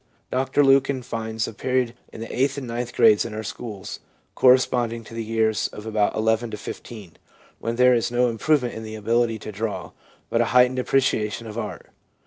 [0.31, 3.99] Dr Lukens 1 finds a period in the 8th and 9th grades in our schools
[4.33, 7.17] corresponding to the years of about 11 to 15,
[7.59, 9.91] when there is no improvement in the ability to draw,
[10.31, 11.91] but a heightened appreciation of art.